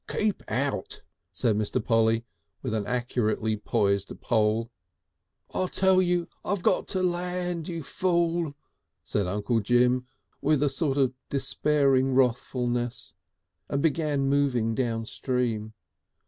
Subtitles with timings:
[0.07, 1.79] "Keep out!" said Mr.
[1.79, 2.25] Polly,
[2.63, 4.71] with an accurately poised pole.
[5.53, 8.55] "I tell you I got to land, you Fool,"
[9.03, 10.07] said Uncle Jim,
[10.41, 13.13] with a sort of despairing wrathfulness,
[13.69, 15.73] and began moving down stream.